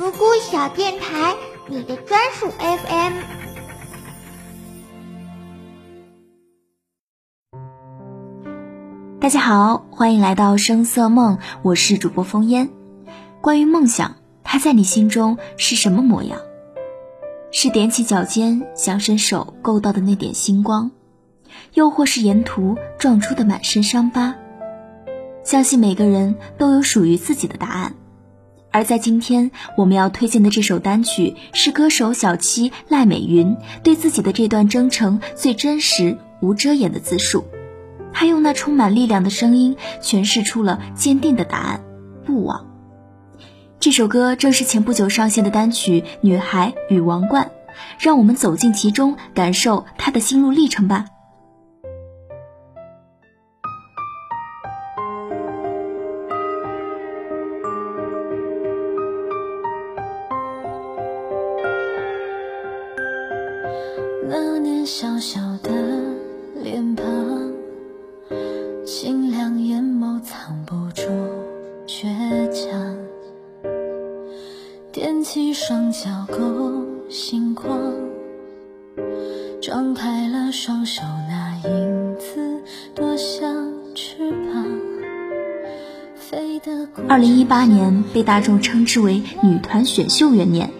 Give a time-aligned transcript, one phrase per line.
[0.00, 1.36] 独孤小电台，
[1.68, 3.12] 你的专属 FM。
[9.20, 12.70] 大家好，欢迎来到声色梦，我是主播风烟。
[13.42, 16.40] 关于梦想，它在你心中是什么模样？
[17.52, 20.92] 是踮起脚尖想伸手够到的那点星光，
[21.74, 24.34] 又或是沿途撞出的满身伤疤？
[25.44, 27.96] 相信每个人都有属于自己的答案。
[28.72, 37.44] 而在今天我们要推荐的这首单曲，是歌手小七赖美云对自己的这段征程最真实、无遮掩的自述。
[38.12, 41.82] 她用那充满力量的声音诠释出了坚定的答案：
[42.24, 42.66] 不枉。
[43.78, 47.46] 这首歌正是前不久上线的单曲《女孩与王冠》，
[47.98, 51.06] 让我们走进其中，感受她的心路历程吧。
[64.84, 65.70] 小小的
[66.62, 67.52] 脸庞，
[68.84, 71.02] 清亮眼眸藏不住
[71.86, 72.06] 倔
[72.50, 72.96] 强，
[74.92, 77.78] 踮起双脚够星光，
[79.60, 82.60] 张开了双手，那影子
[82.94, 84.66] 多像翅膀。
[87.08, 90.70] 二零一八年被大众称之为女团选秀元年，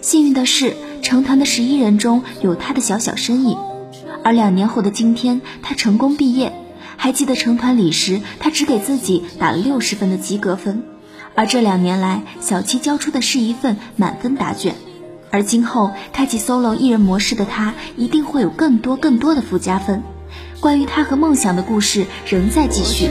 [0.00, 0.74] 幸运的是。
[1.12, 3.58] 成团的十一人中有他的小小身影，
[4.24, 6.54] 而两年后的今天，他成功毕业。
[6.96, 10.82] 还记得成团礼时，他只给自己打了六十分的及格分。
[11.34, 14.74] 而这两年来，小七交出的是一份满分答卷。
[15.30, 20.02] 而今后开启 solo 艺人模式的他，一定会有更多更多的附加分。
[20.60, 23.10] 关于他和梦想的故事仍在继续。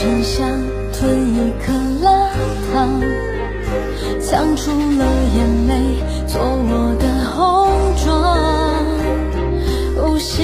[0.00, 0.48] 真想
[0.94, 2.30] 吞一颗辣
[2.72, 3.02] 糖，
[4.18, 5.04] 藏住了
[5.36, 5.38] 眼
[5.68, 5.72] 泪，
[6.26, 7.38] 做我的红
[8.02, 8.02] 妆。
[9.98, 10.42] 舞鞋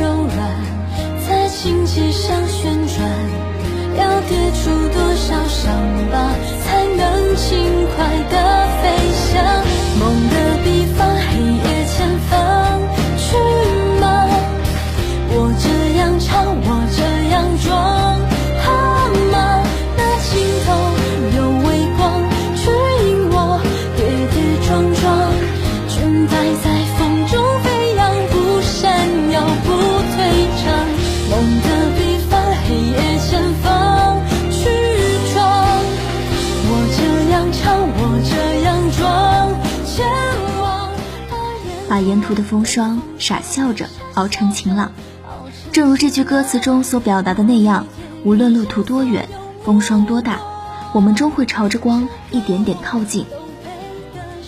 [0.00, 0.02] 柔
[0.34, 0.38] 软，
[1.28, 2.96] 在荆棘上旋转，
[3.98, 5.76] 要跌出多少伤
[6.10, 6.32] 疤，
[6.64, 7.52] 才能轻
[7.94, 7.98] 快
[8.30, 8.34] 的
[41.94, 44.90] 把沿途的风霜傻笑着熬成晴朗，
[45.70, 47.86] 正如这句歌词中所表达的那样，
[48.24, 49.28] 无论路途多远，
[49.64, 50.40] 风霜多大，
[50.92, 53.26] 我们终会朝着光一点点靠近。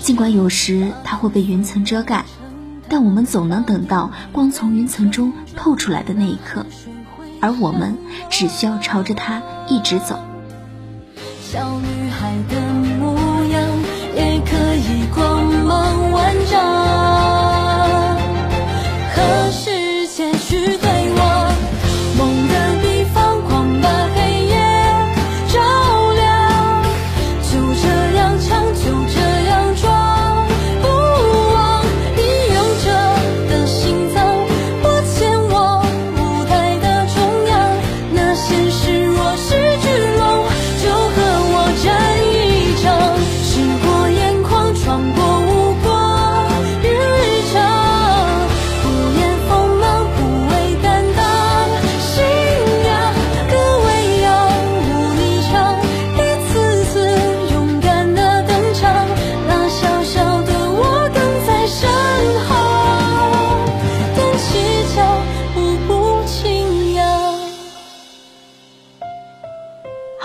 [0.02, 2.24] 尽管有时它会被云层遮盖，
[2.88, 6.66] 但我们总能等到光从云层中透出来的那一刻，
[7.40, 7.96] 而我们
[8.28, 10.18] 只需要朝着它一直走。
[11.48, 12.65] 小女孩的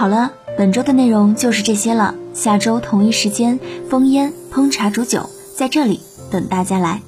[0.01, 2.15] 好了，本周的内容就是这些了。
[2.33, 6.00] 下周同一时间，风烟烹茶煮酒，在这里
[6.31, 7.00] 等大家来。